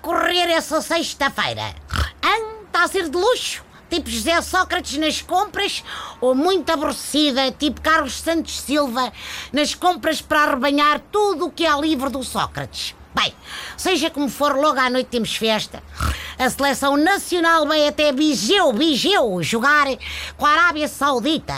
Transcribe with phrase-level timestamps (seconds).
[0.00, 1.74] correr essa sexta-feira?
[2.66, 3.62] Está a ser de luxo?
[3.90, 5.82] Tipo José Sócrates nas compras
[6.20, 9.12] ou muito aborrecida, tipo Carlos Santos Silva
[9.52, 12.94] nas compras para arrebanhar tudo o que é livre do Sócrates?
[13.14, 13.34] Bem,
[13.76, 15.82] seja como for, logo à noite temos festa.
[16.38, 19.88] A seleção nacional vai até Bigeu, Bigeu, jogar
[20.36, 21.56] com a Arábia Saudita.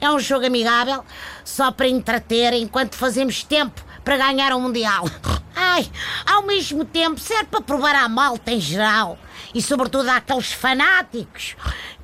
[0.00, 1.02] É um jogo amigável,
[1.42, 5.04] só para entreter enquanto fazemos tempo para ganhar o Mundial.
[5.56, 5.90] Ai,
[6.40, 9.18] ao mesmo tempo serve para provar a malta em geral
[9.54, 11.54] e sobretudo àqueles fanáticos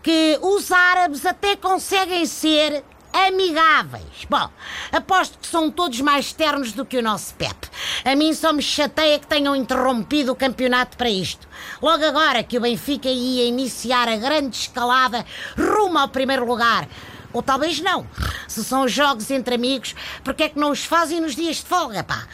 [0.03, 4.27] que os árabes até conseguem ser amigáveis.
[4.29, 4.51] Bom,
[4.93, 7.57] aposto que são todos mais ternos do que o nosso Pep.
[8.05, 11.48] A mim só me chateia que tenham interrompido o campeonato para isto.
[11.81, 15.25] Logo agora que o Benfica ia iniciar a grande escalada
[15.57, 16.87] rumo ao primeiro lugar.
[17.33, 18.07] Ou talvez não.
[18.47, 22.05] Se são jogos entre amigos, porque é que não os fazem nos dias de folga,
[22.05, 22.27] pá?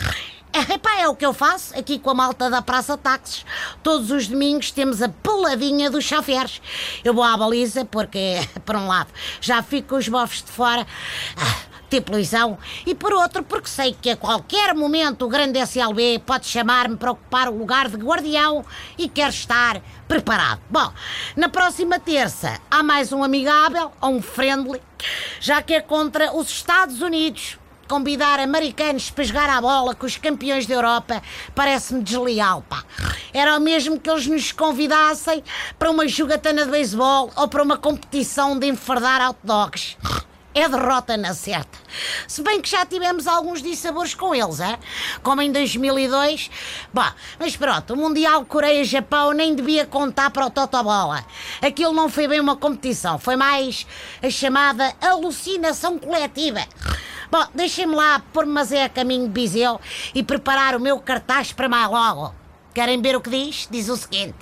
[0.53, 3.45] É, epá, é o que eu faço aqui com a malta da Praça Táxis.
[3.83, 6.61] Todos os domingos temos a peladinha dos chafers.
[7.03, 10.86] Eu vou à baliza porque, por um lado, já fico com os bofes de fora.
[11.39, 16.22] Ah, tipo Luizão, e por outro, porque sei que a qualquer momento o grande SLB
[16.25, 18.64] pode chamar-me para ocupar o lugar de guardião
[18.98, 20.61] e quero estar preparado.
[20.70, 20.92] Bom,
[21.34, 24.81] na próxima terça há mais um amigável, ou um friendly,
[25.41, 27.59] já que é contra os Estados Unidos
[27.92, 31.22] convidar americanos para jogar a bola com os campeões da Europa
[31.54, 32.82] parece-me desleal, pá.
[33.34, 35.44] Era o mesmo que eles nos convidassem
[35.78, 39.98] para uma jogatana de beisebol ou para uma competição de enfardar hot dogs.
[40.54, 41.78] É derrota na certa.
[42.28, 44.78] Se bem que já tivemos alguns dissabores com eles, é?
[45.22, 46.50] como em 2002.
[46.92, 51.24] Bah, mas pronto, o Mundial Coreia-Japão nem devia contar para o Totobola.
[51.60, 53.86] Aquilo não foi bem uma competição, foi mais
[54.22, 56.60] a chamada alucinação coletiva.
[57.33, 59.80] Bom, deixem-me lá pôr-me é a caminho de Biseu
[60.14, 62.34] e preparar o meu cartaz para mais logo.
[62.75, 63.66] Querem ver o que diz?
[63.70, 64.37] Diz o seguinte: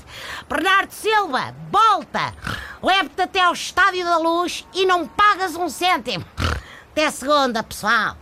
[0.48, 2.34] Bernardo Silva, volta!
[2.82, 6.24] Leve-te até ao Estádio da Luz e não pagas um cêntimo.
[6.90, 8.16] Até segunda, pessoal.